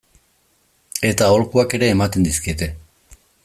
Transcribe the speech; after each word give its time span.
Eta 1.09 1.27
aholkuak 1.33 1.77
ere 1.79 1.91
ematen 1.97 2.29
dizkiete. 2.29 2.73